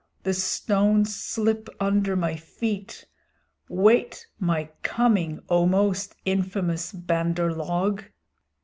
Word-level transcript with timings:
The 0.23 0.33
stones 0.33 1.15
slip 1.15 1.69
under 1.79 2.15
my 2.15 2.35
feet! 2.35 3.05
Wait 3.69 4.25
my 4.39 4.69
coming, 4.81 5.41
O 5.47 5.67
most 5.67 6.15
infamous 6.25 6.91
Bandar 6.91 7.53
log!" 7.53 8.05